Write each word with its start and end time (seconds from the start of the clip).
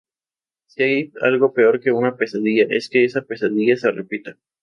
Si 0.65 0.81
hay 0.81 1.13
algo 1.21 1.53
peor 1.53 1.79
que 1.79 1.91
una 1.91 2.17
pesadilla 2.17 2.65
es 2.71 2.89
que 2.89 3.05
esa 3.05 3.21
pesadilla 3.21 3.75
se 3.77 3.91
repita. 3.91 4.35